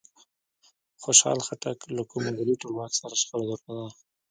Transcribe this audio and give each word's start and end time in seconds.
خوشحال 1.03 1.39
خټک 1.47 1.79
له 1.95 2.03
کوم 2.09 2.21
مغولي 2.27 2.55
ټولواک 2.61 2.91
سره 2.99 3.13
شخړه 3.21 3.45
درلوده؟ 3.55 3.87